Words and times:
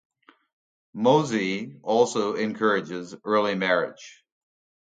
Mozi 0.95 1.79
also 1.83 2.33
encourages 2.35 3.13
early 3.23 3.53
marriage. 3.53 4.23